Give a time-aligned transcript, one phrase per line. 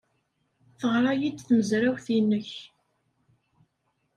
[0.79, 2.51] Teɣra-iyi-d tmezrawt-nnek.